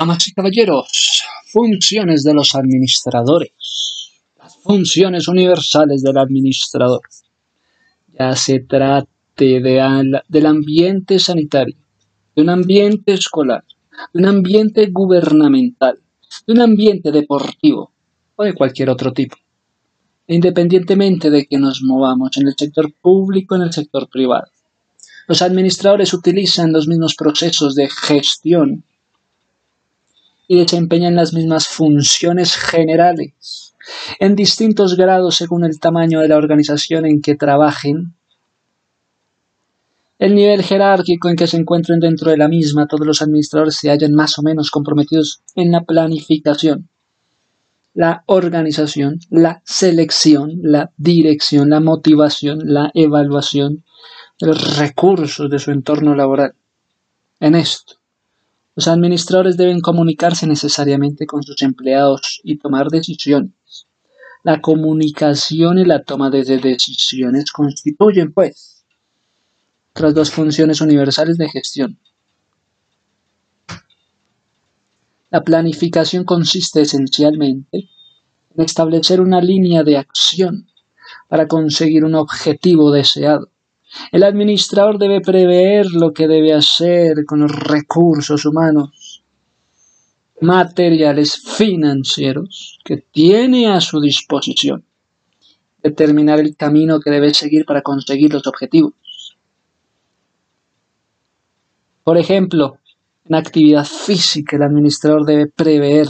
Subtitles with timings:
[0.00, 3.52] Damas y caballeros, funciones de los administradores.
[4.38, 7.02] Las funciones universales del administrador.
[8.18, 11.76] Ya se trate de del ambiente sanitario,
[12.34, 13.62] de un ambiente escolar,
[14.14, 16.00] de un ambiente gubernamental,
[16.46, 17.92] de un ambiente deportivo
[18.36, 19.36] o de cualquier otro tipo.
[20.28, 24.46] Independientemente de que nos movamos en el sector público o en el sector privado.
[25.28, 28.84] Los administradores utilizan los mismos procesos de gestión
[30.50, 33.72] y desempeñan las mismas funciones generales,
[34.18, 38.14] en distintos grados según el tamaño de la organización en que trabajen,
[40.18, 43.90] el nivel jerárquico en que se encuentren dentro de la misma, todos los administradores se
[43.90, 46.88] hallan más o menos comprometidos en la planificación,
[47.94, 53.84] la organización, la selección, la dirección, la motivación, la evaluación
[54.40, 56.54] los recursos de su entorno laboral.
[57.38, 57.99] En esto,
[58.76, 63.52] los administradores deben comunicarse necesariamente con sus empleados y tomar decisiones.
[64.42, 68.84] La comunicación y la toma de decisiones constituyen, pues,
[69.92, 71.98] otras dos funciones universales de gestión.
[75.30, 77.88] La planificación consiste esencialmente
[78.56, 80.68] en establecer una línea de acción
[81.28, 83.50] para conseguir un objetivo deseado.
[84.12, 89.22] El administrador debe prever lo que debe hacer con los recursos humanos,
[90.40, 94.84] materiales, financieros que tiene a su disposición.
[95.82, 98.92] Determinar el camino que debe seguir para conseguir los objetivos.
[102.04, 102.78] Por ejemplo,
[103.26, 106.08] en actividad física el administrador debe prever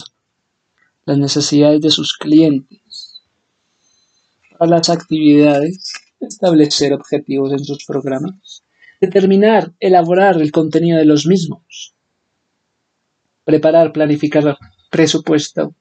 [1.04, 3.20] las necesidades de sus clientes.
[4.58, 8.62] Para las actividades establecer objetivos en sus programas,
[9.00, 11.94] determinar, elaborar el contenido de los mismos,
[13.44, 14.58] preparar, planificar
[14.90, 15.74] presupuesto,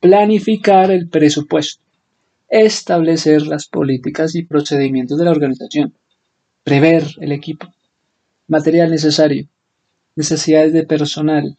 [0.00, 1.82] planificar el presupuesto,
[2.48, 5.94] establecer las políticas y procedimientos de la organización,
[6.64, 7.72] prever el equipo,
[8.48, 9.46] material necesario,
[10.16, 11.56] necesidades de personal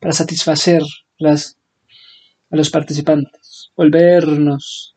[0.00, 0.82] para satisfacer
[1.18, 1.56] las,
[2.50, 4.94] a los participantes, volvernos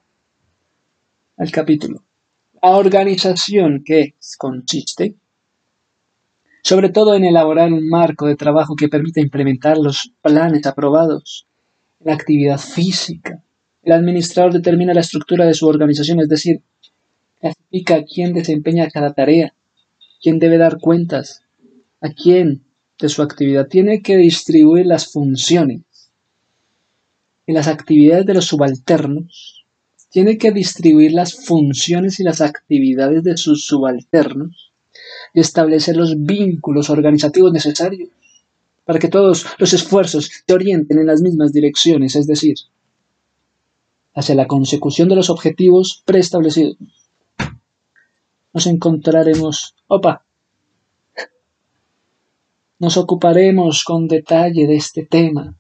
[1.38, 2.07] al capítulo
[2.62, 5.16] organización que consiste
[6.68, 11.48] sobre todo en elaborar un marco de trabajo que permita implementar los planes aprobados
[12.02, 13.42] la actividad física.
[13.84, 16.62] El administrador determina la estructura de su organización, es decir,
[17.40, 19.54] clasifica quién desempeña cada tarea,
[20.22, 21.42] quién debe dar cuentas,
[22.02, 22.64] a quién
[23.00, 23.70] de su actividad.
[23.70, 25.84] Tiene que distribuir las funciones
[27.46, 29.57] y las actividades de los subalternos
[30.18, 34.74] tiene que distribuir las funciones y las actividades de sus subalternos
[35.32, 38.10] y establecer los vínculos organizativos necesarios
[38.84, 42.56] para que todos los esfuerzos se orienten en las mismas direcciones, es decir,
[44.16, 46.78] hacia la consecución de los objetivos preestablecidos.
[48.56, 50.26] Nos encontraremos, opa,
[52.80, 55.56] nos ocuparemos con detalle de este tema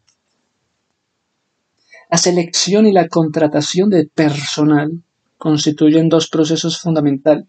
[2.09, 5.03] la selección y la contratación de personal
[5.38, 7.45] constituyen dos procesos fundamentales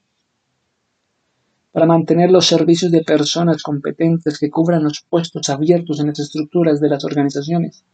[1.73, 6.81] para mantener los servicios de personas competentes que cubran los puestos abiertos en las estructuras
[6.81, 7.85] de las organizaciones.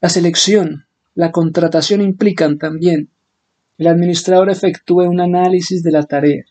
[0.00, 3.10] La selección, la contratación implican también
[3.76, 6.44] que el administrador efectúe un análisis de la tarea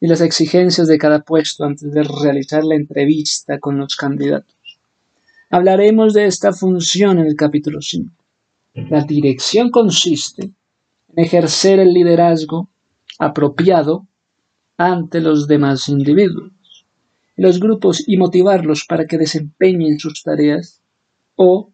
[0.00, 4.56] y las exigencias de cada puesto antes de realizar la entrevista con los candidatos.
[5.52, 8.12] Hablaremos de esta función en el capítulo 5.
[8.88, 12.70] La dirección consiste en ejercer el liderazgo
[13.18, 14.06] apropiado
[14.76, 16.52] ante los demás individuos
[17.40, 20.82] los grupos y motivarlos para que desempeñen sus tareas
[21.36, 21.72] o,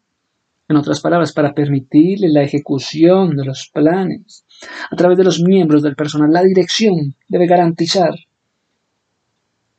[0.69, 4.45] en otras palabras, para permitirle la ejecución de los planes
[4.89, 6.33] a través de los miembros del personal.
[6.33, 8.15] La dirección debe garantizar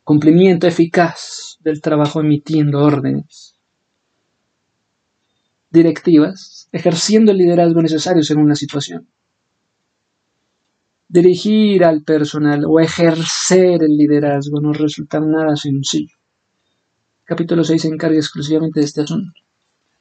[0.04, 3.47] cumplimiento eficaz del trabajo emitiendo órdenes
[5.70, 9.08] directivas, ejerciendo el liderazgo necesario según la situación.
[11.10, 16.18] Dirigir al personal o ejercer el liderazgo no resulta nada sencillo.
[17.24, 19.40] Capítulo 6 se encarga exclusivamente de este asunto.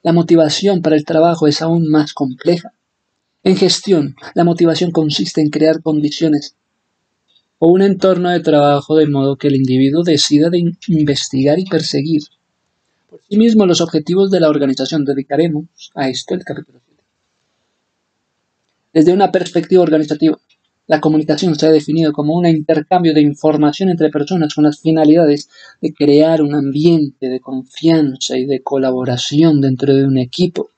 [0.03, 2.73] La motivación para el trabajo es aún más compleja.
[3.43, 6.57] En gestión, la motivación consiste en crear condiciones
[7.59, 12.23] o un entorno de trabajo de modo que el individuo decida de investigar y perseguir
[13.09, 15.05] por sí mismo los objetivos de la organización.
[15.05, 17.05] Dedicaremos a esto el capítulo 7.
[18.93, 20.39] Desde una perspectiva organizativa,
[20.89, 25.49] La comunicación se ha definido como un intercambio de información entre personas con las finalidades
[25.81, 30.71] de crear un ambiente de confianza y de colaboración dentro de un equipo,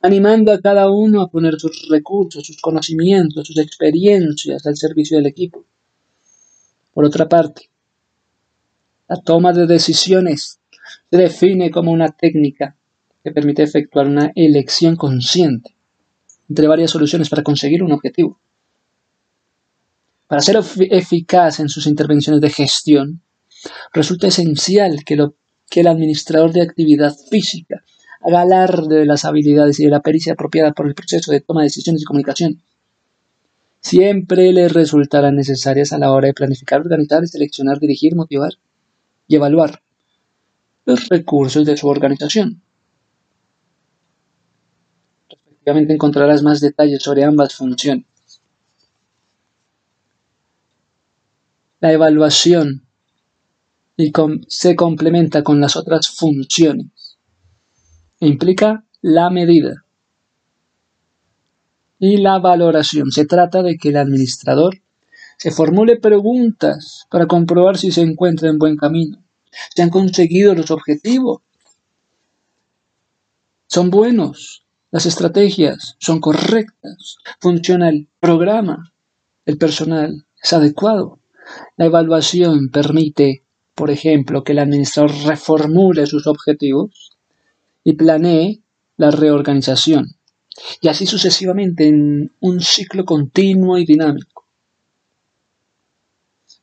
[0.00, 5.26] animando a cada uno a poner sus recursos, sus conocimientos, sus experiencias al servicio del
[5.26, 5.66] equipo.
[6.94, 7.68] Por otra parte,
[9.08, 10.58] la toma de decisiones
[11.10, 12.76] se define como una técnica
[13.22, 15.74] que permite efectuar una elección consciente
[16.48, 18.38] entre varias soluciones para conseguir un objetivo.
[20.26, 20.58] Para ser
[20.90, 23.22] eficaz en sus intervenciones de gestión,
[23.92, 25.14] resulta esencial que,
[25.80, 27.82] el administrador de actividad física
[28.20, 31.62] haga alarde de las habilidades y de la pericia apropiada por el proceso de toma
[31.62, 32.62] de decisiones y comunicación.
[33.80, 38.52] Siempre le resultarán necesarias a la hora de planificar, organizar, seleccionar, dirigir, motivar
[39.26, 39.82] y evaluar
[40.84, 42.62] los recursos de su organización.
[45.28, 48.06] Respectivamente encontrarás más detalles sobre ambas funciones.
[51.80, 52.86] La evaluación
[54.48, 57.14] se complementa con las otras funciones
[58.26, 59.84] implica la medida
[61.98, 63.10] y la valoración.
[63.10, 64.80] Se trata de que el administrador
[65.38, 69.23] se formule preguntas para comprobar si se encuentra en buen camino,
[69.74, 71.42] si han conseguido los objetivos,
[73.66, 78.92] son buenos, las estrategias son correctas, funciona el programa,
[79.46, 81.18] el personal es adecuado.
[81.76, 83.42] La evaluación permite,
[83.74, 87.18] por ejemplo, que el administrador reformule sus objetivos
[87.82, 88.62] y planee
[88.96, 90.16] la reorganización,
[90.80, 94.33] y así sucesivamente en un ciclo continuo y dinámico.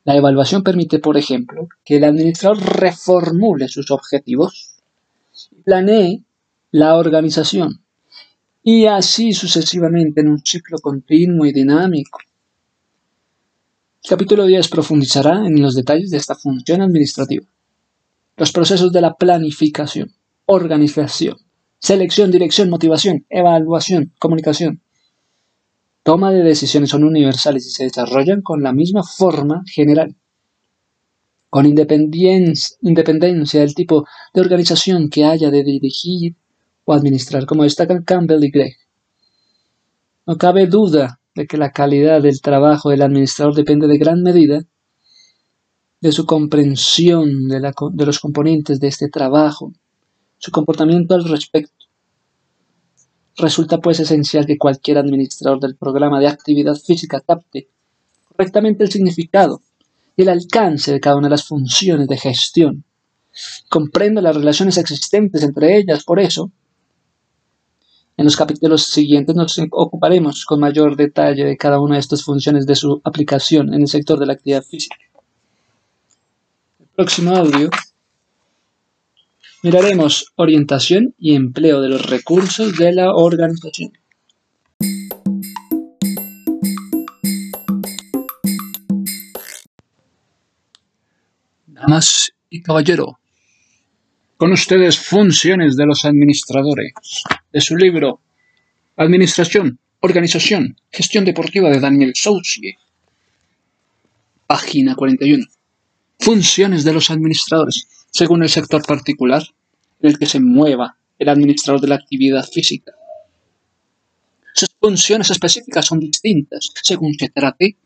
[0.04, 4.76] La evaluación permite, por ejemplo, que el administrador reformule sus objetivos
[5.64, 6.24] planee
[6.72, 7.84] la organización,
[8.62, 12.18] y así sucesivamente en un ciclo continuo y dinámico.
[14.02, 17.46] El capítulo 10 profundizará en los detalles de esta función administrativa,
[18.36, 20.12] los procesos de la planificación,
[20.46, 21.36] organización,
[21.78, 24.80] selección, dirección, motivación, evaluación, comunicación.
[26.02, 30.16] Toma de decisiones son universales y se desarrollan con la misma forma general,
[31.48, 36.36] con independencia del tipo de organización que haya de dirigir
[36.84, 38.76] o administrar, como destacan Campbell y Gregg.
[40.26, 44.62] No cabe duda de que la calidad del trabajo del administrador depende de gran medida
[46.00, 49.72] de su comprensión de, de los componentes de este trabajo
[50.42, 51.81] su comportamiento al respecto.
[53.36, 57.68] Resulta pues esencial que cualquier administrador del programa de actividad física capte
[58.28, 59.62] correctamente el significado
[60.16, 62.84] y el alcance de cada una de las funciones de gestión.
[63.68, 66.50] Comprenda las relaciones existentes entre ellas, por eso,
[68.16, 72.66] en los capítulos siguientes nos ocuparemos con mayor detalle de cada una de estas funciones
[72.66, 74.96] de su aplicación en el sector de la actividad física.
[76.78, 77.70] El próximo audio
[79.64, 83.92] Miraremos orientación y empleo de los recursos de la organización.
[91.66, 93.20] Damas y caballero,
[94.36, 96.92] con ustedes funciones de los administradores
[97.52, 98.20] de su libro
[98.96, 102.78] Administración, Organización, Gestión Deportiva de Daniel Soucie.
[104.44, 105.44] Página 41.
[106.18, 109.42] Funciones de los administradores según el sector particular
[110.00, 112.92] en el que se mueva el administrador de la actividad física.
[114.54, 117.76] Sus funciones específicas son distintas según se trate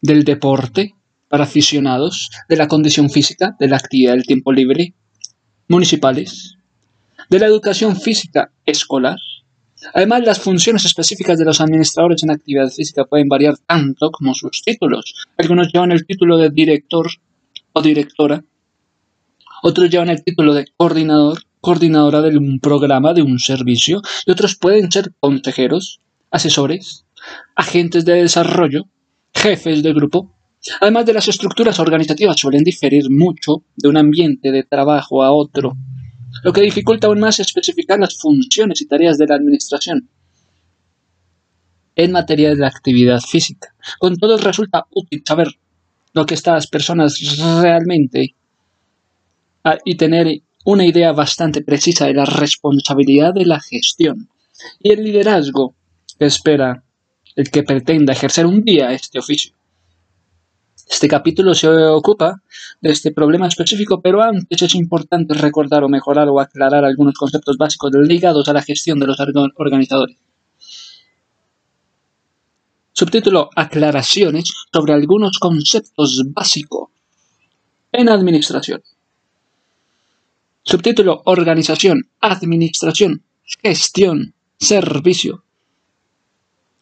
[0.00, 0.94] del deporte
[1.28, 4.94] para aficionados, de la condición física, de la actividad del tiempo libre,
[5.68, 6.56] municipales,
[7.30, 9.18] de la educación física escolar.
[9.94, 14.62] Además, las funciones específicas de los administradores en actividad física pueden variar tanto como sus
[14.62, 15.26] títulos.
[15.36, 17.06] Algunos llevan el título de director
[17.72, 18.44] o directora
[19.66, 24.56] otros llevan el título de coordinador, coordinadora de un programa, de un servicio, y otros
[24.56, 27.06] pueden ser consejeros, asesores,
[27.56, 28.84] agentes de desarrollo,
[29.32, 30.36] jefes de grupo.
[30.82, 35.78] Además de las estructuras organizativas suelen diferir mucho de un ambiente de trabajo a otro,
[36.42, 40.10] lo que dificulta aún más especificar las funciones y tareas de la administración
[41.96, 43.74] en materia de actividad física.
[43.98, 45.48] Con todo resulta útil saber
[46.12, 47.18] lo que estas personas
[47.62, 48.34] realmente
[49.84, 54.28] y tener una idea bastante precisa de la responsabilidad de la gestión
[54.80, 55.74] y el liderazgo
[56.18, 56.84] que espera
[57.36, 59.54] el que pretenda ejercer un día este oficio.
[60.88, 62.42] Este capítulo se ocupa
[62.80, 67.56] de este problema específico, pero antes es importante recordar o mejorar o aclarar algunos conceptos
[67.56, 69.18] básicos ligados a la gestión de los
[69.56, 70.18] organizadores.
[72.92, 76.90] Subtítulo Subtítulo Aclaraciones sobre algunos conceptos básicos
[77.90, 78.82] en administración.
[80.66, 83.22] Subtítulo Organización, Administración,
[83.62, 85.44] Gestión, Servicio.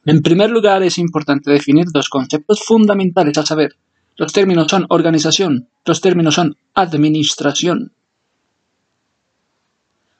[0.04, 3.74] En primer lugar, es importante definir dos conceptos fundamentales, a saber,
[4.16, 7.92] los términos son organización, los términos son administración.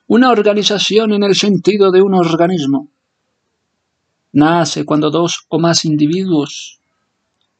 [0.09, 2.91] Una organización en el sentido de un organismo
[4.33, 6.81] nace cuando dos o más individuos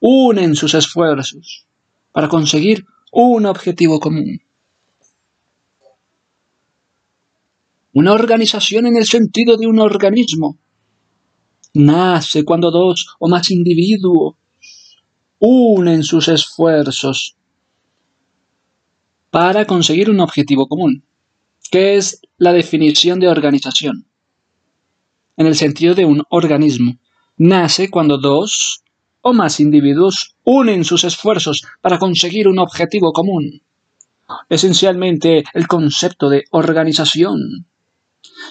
[0.01, 1.69] unen sus esfuerzos
[2.11, 4.43] para conseguir un objetivo común.
[7.95, 10.57] Una organización en el sentido de un organismo
[11.75, 14.35] nace cuando dos o más individuos
[15.39, 17.37] unen sus esfuerzos
[19.31, 21.03] para conseguir un objetivo común,
[21.71, 24.07] que es la definición de organización.
[25.37, 26.97] En el sentido de un organismo,
[27.37, 28.83] nace cuando dos
[29.21, 33.61] o más individuos unen sus esfuerzos para conseguir un objetivo común.
[34.49, 37.67] Esencialmente, el concepto de organización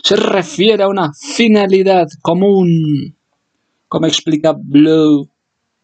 [0.03, 3.15] se refiere a una finalidad común,
[3.87, 5.29] como explica Blow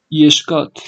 [0.10, 0.80] y Scott.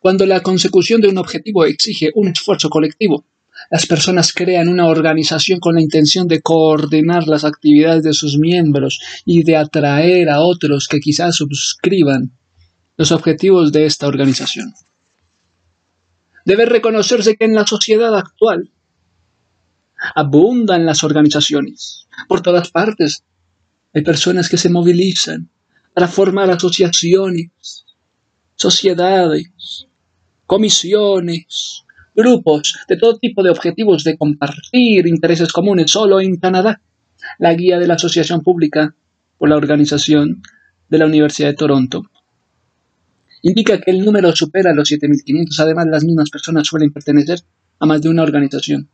[0.00, 3.24] Cuando la consecución de un objetivo exige un esfuerzo colectivo,
[3.70, 9.00] las personas crean una organización con la intención de coordinar las actividades de sus miembros
[9.24, 12.32] y de atraer a otros que quizás suscriban
[12.96, 14.74] los objetivos de esta organización.
[16.44, 18.70] Debe reconocerse que en la sociedad actual
[20.14, 22.06] abundan las organizaciones.
[22.28, 23.24] Por todas partes
[23.92, 25.48] hay personas que se movilizan
[25.92, 27.84] para formar asociaciones,
[28.56, 29.86] sociedades,
[30.46, 31.84] comisiones,
[32.14, 36.80] grupos de todo tipo de objetivos de compartir intereses comunes solo en Canadá.
[37.38, 38.94] La guía de la Asociación Pública
[39.38, 40.42] por la organización
[40.88, 42.02] de la Universidad de Toronto
[43.44, 45.60] indica que el número supera los 7.500.
[45.60, 47.40] Además, las mismas personas suelen pertenecer
[47.78, 48.88] a más de una organización.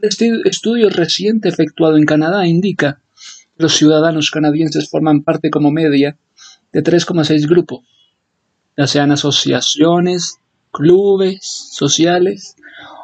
[0.00, 3.00] Un estudio reciente efectuado en Canadá indica
[3.56, 6.16] que los ciudadanos canadienses forman parte como media
[6.72, 7.80] de 3,6 grupos,
[8.76, 10.36] ya sean asociaciones,
[10.70, 11.40] clubes
[11.72, 12.54] sociales,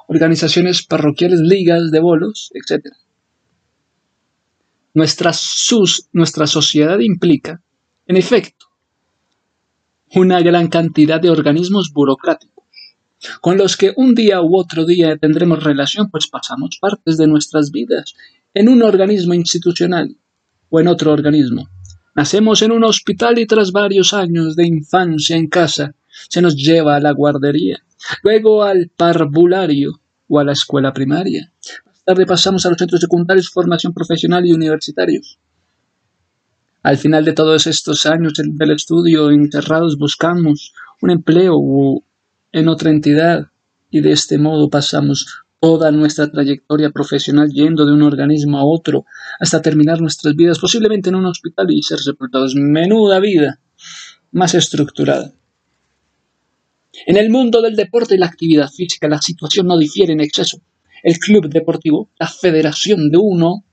[0.07, 2.95] organizaciones parroquiales, ligas de bolos, etc.
[4.93, 7.61] Nuestra, sus, nuestra sociedad implica,
[8.07, 8.67] en efecto,
[10.15, 12.54] una gran cantidad de organismos burocráticos,
[13.41, 17.71] con los que un día u otro día tendremos relación, pues pasamos partes de nuestras
[17.71, 18.15] vidas
[18.53, 20.17] en un organismo institucional
[20.71, 21.69] o en otro organismo.
[22.15, 25.95] Nacemos en un hospital y tras varios años de infancia en casa
[26.29, 27.79] se nos lleva a la guardería,
[28.23, 31.53] luego al parvulario o a la escuela primaria.
[31.85, 35.39] Más tarde pasamos a los centros secundarios, formación profesional y universitarios.
[36.83, 41.57] Al final de todos estos años del estudio encerrados buscamos un empleo
[42.55, 43.49] en otra entidad
[43.91, 45.27] y de este modo pasamos
[45.61, 49.07] toda nuestra trayectoria profesional yendo de un organismo a otro
[49.41, 52.55] hasta terminar nuestras vidas posiblemente en un hospital y ser sepultados.
[52.55, 53.59] Menuda vida
[54.31, 55.33] más estructurada.
[57.07, 60.61] En el mundo del deporte y la actividad física la situación no difiere en exceso.
[61.03, 63.65] El club deportivo, la federación de uno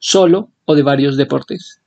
[0.00, 1.80] solo o de varios deportes.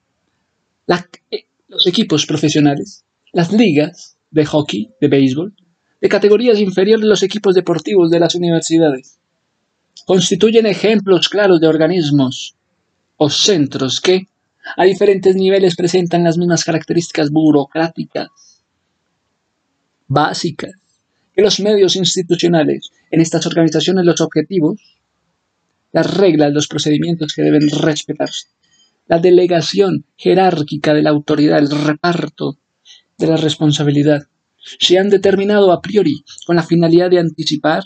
[1.31, 5.53] Eh, los equipos profesionales, las ligas de hockey, de béisbol,
[6.01, 9.19] de categorías inferiores los equipos deportivos de las universidades.
[10.05, 12.55] Constituyen ejemplos claros de organismos
[13.17, 14.25] o centros que,
[14.75, 18.29] a diferentes niveles, presentan las mismas características burocráticas
[20.07, 20.73] básicas
[21.33, 22.89] que los medios institucionales.
[23.11, 24.81] En estas organizaciones los objetivos,
[25.93, 28.47] las reglas, los procedimientos que deben respetarse,
[29.07, 32.57] la delegación jerárquica de la autoridad, el reparto
[33.17, 34.23] de la responsabilidad,
[34.61, 37.83] se han determinado a priori con la finalidad de anticipar,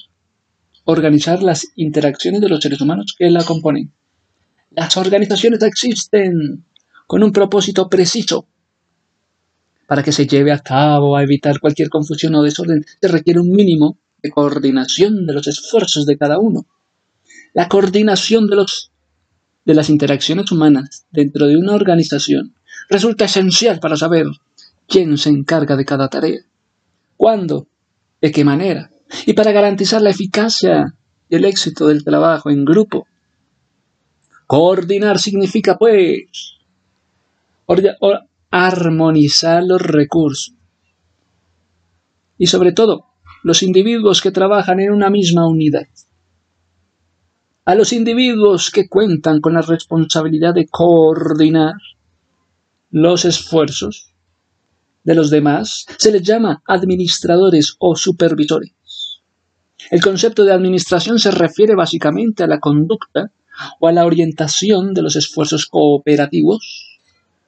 [0.83, 3.93] organizar las interacciones de los seres humanos que la componen.
[4.71, 6.65] Las organizaciones existen
[7.07, 8.47] con un propósito preciso.
[9.87, 13.51] Para que se lleve a cabo, a evitar cualquier confusión o desorden, se requiere un
[13.51, 16.65] mínimo de coordinación de los esfuerzos de cada uno.
[17.53, 18.91] La coordinación de, los,
[19.63, 22.55] de las interacciones humanas dentro de una organización
[22.89, 24.25] resulta esencial para saber
[24.87, 26.41] quién se encarga de cada tarea
[27.17, 27.67] cuándo,
[28.21, 28.89] de qué manera,
[29.25, 30.97] y para garantizar la eficacia
[31.29, 33.07] y el éxito del trabajo en grupo.
[34.47, 36.57] Coordinar significa, pues,
[38.51, 40.53] armonizar los recursos
[42.37, 43.05] y sobre todo
[43.43, 45.87] los individuos que trabajan en una misma unidad.
[47.65, 51.75] A los individuos que cuentan con la responsabilidad de coordinar
[52.91, 54.14] los esfuerzos
[55.05, 58.73] de los demás, se les llama administradores o supervisores.
[59.91, 63.31] El concepto de administración se refiere básicamente a la conducta
[63.79, 66.99] o a la orientación de los esfuerzos cooperativos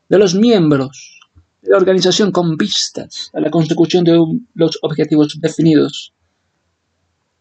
[0.07, 1.19] de los miembros
[1.61, 4.23] de la organización con vistas a la consecución de
[4.53, 6.13] los objetivos definidos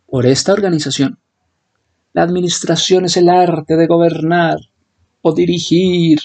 [0.06, 1.18] por esta organización.
[2.14, 4.58] La administración es el arte de gobernar
[5.20, 6.20] o dirigir,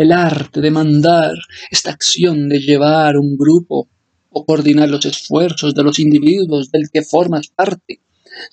[0.00, 1.34] el arte de mandar,
[1.70, 3.86] esta acción de llevar un grupo
[4.30, 8.00] o coordinar los esfuerzos de los individuos del que formas parte.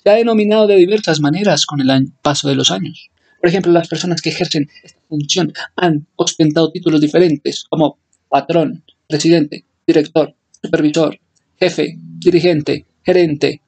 [0.02, 3.08] Se ha denominado de diversas maneras con el paso de los años.
[3.40, 9.64] Por ejemplo, las personas que ejercen esta función han ostentado títulos diferentes como patrón, presidente,
[9.86, 11.18] director, supervisor,
[11.58, 13.62] jefe, dirigente, gerente.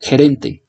[0.00, 0.64] Gerente.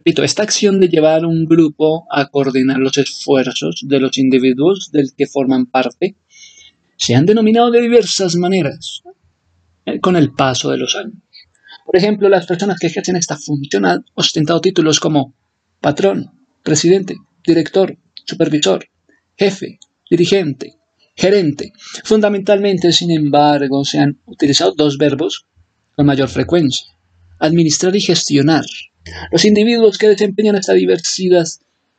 [0.00, 5.12] Repito, esta acción de llevar un grupo a coordinar los esfuerzos de los individuos del
[5.14, 6.16] que forman parte
[6.96, 9.02] se han denominado de diversas maneras
[9.84, 11.18] eh, con el paso de los años.
[11.84, 15.34] Por ejemplo, las personas que ejercen esta función han ostentado títulos como
[15.82, 16.30] patrón,
[16.62, 17.16] presidente,
[17.46, 18.88] director, supervisor,
[19.36, 19.78] jefe,
[20.08, 20.78] dirigente,
[21.14, 21.74] gerente.
[22.04, 25.44] Fundamentalmente, sin embargo, se han utilizado dos verbos
[25.94, 26.86] con mayor frecuencia,
[27.40, 28.64] administrar y gestionar.
[29.32, 30.76] Los individuos que desempeñan estas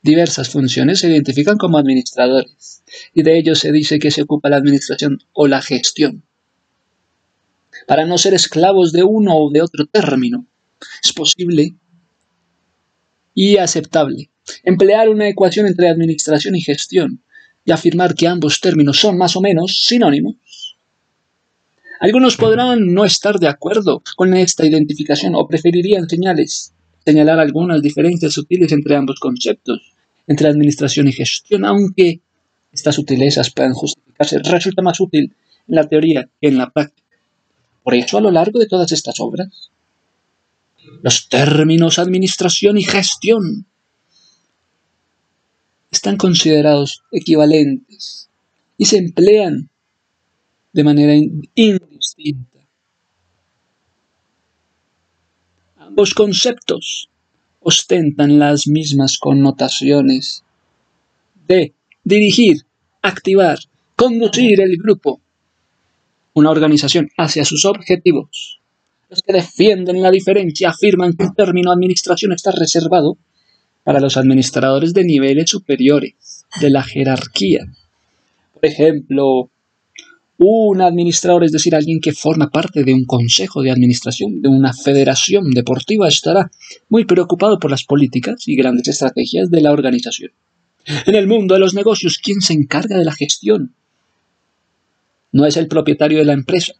[0.01, 2.83] diversas funciones se identifican como administradores,
[3.13, 6.23] y de ellos se dice que se ocupa la administración o la gestión
[7.87, 10.45] para no ser esclavos de uno o de otro término.
[11.03, 11.73] Es posible
[13.33, 14.29] y aceptable
[14.63, 17.21] emplear una ecuación entre administración y gestión
[17.63, 20.35] y afirmar que ambos términos son más o menos sinónimos.
[22.01, 26.73] Algunos podrán no estar de acuerdo con esta identificación o preferirían señales,
[27.05, 29.93] señalar algunas diferencias sutiles entre ambos conceptos,
[30.25, 32.19] entre administración y gestión, aunque
[32.73, 35.31] estas sutilezas puedan justificarse, resulta más útil
[35.67, 37.07] en la teoría que en la práctica.
[37.83, 39.69] Por eso, a lo largo de todas estas obras,
[41.03, 43.67] los términos administración y gestión
[45.91, 48.27] están considerados equivalentes
[48.79, 49.69] y se emplean
[50.73, 51.13] de manera
[52.01, 52.59] indistinta.
[55.77, 57.09] Ambos conceptos
[57.59, 60.43] ostentan las mismas connotaciones
[61.47, 62.61] de dirigir,
[63.01, 63.59] activar,
[63.95, 65.21] conducir el grupo,
[66.33, 68.59] una organización hacia sus objetivos.
[69.09, 73.17] Los que defienden la diferencia afirman que el término administración está reservado
[73.83, 77.65] para los administradores de niveles superiores de la jerarquía.
[78.53, 79.50] Por ejemplo,
[80.43, 84.73] un administrador, es decir, alguien que forma parte de un consejo de administración, de una
[84.73, 86.49] federación deportiva, estará
[86.89, 90.31] muy preocupado por las políticas y grandes estrategias de la organización.
[91.05, 93.75] En el mundo de los negocios, ¿quién se encarga de la gestión?
[95.31, 96.73] no es el propietario de la empresa,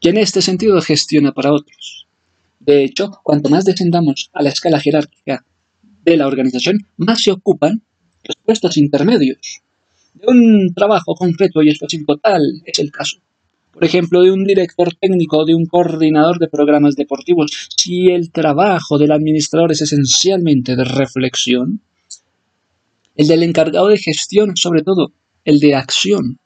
[0.00, 2.06] que en este sentido gestiona para otros.
[2.58, 5.44] De hecho, cuanto más descendamos a la escala jerárquica
[6.04, 7.82] de la organización, más se ocupan
[8.24, 9.62] los puestos intermedios.
[10.14, 13.18] De un trabajo concreto y específico tal es el caso.
[13.72, 17.68] Por ejemplo, de un director técnico o de un coordinador de programas deportivos.
[17.76, 21.80] Si el trabajo del administrador es esencialmente de reflexión,
[23.16, 25.12] el del encargado de gestión, sobre todo,
[25.44, 26.38] el de acción,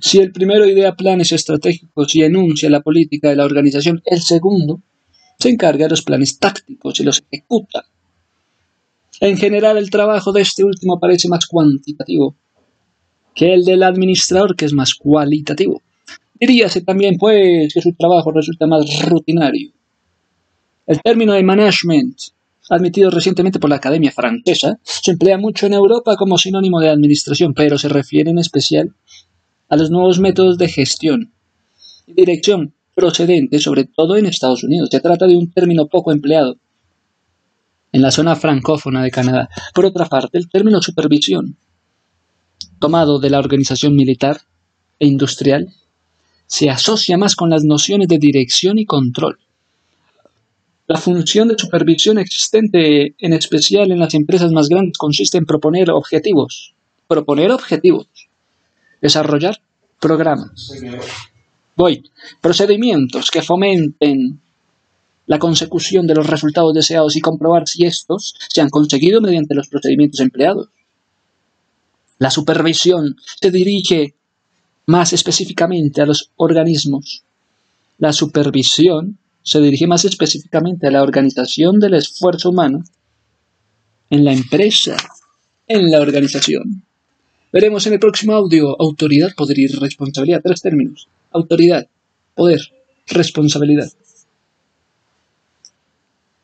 [0.00, 4.82] si el primero idea planes estratégicos y enuncia la política de la organización, el segundo
[5.38, 7.86] se encarga de los planes tácticos y los ejecuta.
[9.20, 12.34] En general, el trabajo de este último parece más cuantitativo
[13.34, 15.80] que el del administrador, que es más cualitativo.
[16.38, 19.70] Diríase también, pues, que su trabajo resulta más rutinario.
[20.86, 22.18] El término de management,
[22.68, 27.54] admitido recientemente por la Academia Francesa, se emplea mucho en Europa como sinónimo de administración,
[27.54, 28.92] pero se refiere en especial
[29.68, 31.32] a los nuevos métodos de gestión
[32.06, 34.90] y dirección procedentes sobre todo en Estados Unidos.
[34.90, 36.56] Se trata de un término poco empleado
[37.92, 39.48] en la zona francófona de Canadá.
[39.74, 41.56] Por otra parte, el término supervisión,
[42.78, 44.40] tomado de la organización militar
[44.98, 45.72] e industrial,
[46.46, 49.38] se asocia más con las nociones de dirección y control.
[50.86, 55.90] La función de supervisión existente, en especial en las empresas más grandes, consiste en proponer
[55.90, 56.74] objetivos.
[57.06, 58.08] Proponer objetivos
[59.00, 59.60] Desarrollar
[59.98, 60.70] programas.
[62.40, 64.41] Procedimientos que fomenten
[65.26, 69.68] la consecución de los resultados deseados y comprobar si estos se han conseguido mediante los
[69.68, 70.68] procedimientos empleados.
[72.18, 74.14] La supervisión se dirige
[74.86, 77.22] más específicamente a los organismos.
[77.98, 82.84] La supervisión se dirige más específicamente a la organización del esfuerzo humano
[84.10, 84.96] en la empresa,
[85.66, 86.84] en la organización.
[87.52, 90.40] Veremos en el próximo audio autoridad, poder y responsabilidad.
[90.42, 91.08] Tres términos.
[91.32, 91.86] Autoridad,
[92.34, 92.60] poder,
[93.08, 93.90] responsabilidad.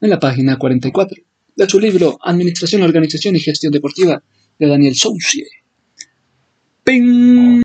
[0.00, 1.22] En la página 44
[1.56, 4.22] de su libro Administración, Organización y Gestión Deportiva
[4.58, 5.46] de Daniel Soucie.
[6.84, 7.62] ¡Ping!